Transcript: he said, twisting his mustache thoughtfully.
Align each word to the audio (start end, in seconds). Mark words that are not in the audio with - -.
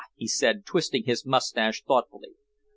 he 0.15 0.27
said, 0.27 0.65
twisting 0.65 1.03
his 1.05 1.27
mustache 1.27 1.83
thoughtfully. 1.83 2.33